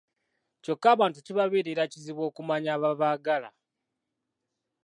[0.63, 3.49] Kyokka abantu kibabeerera kizibu okumanya ababaagala!